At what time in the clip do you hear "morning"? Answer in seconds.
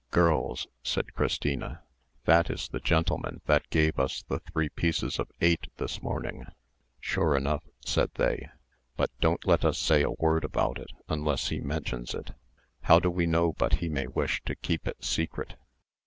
6.01-6.43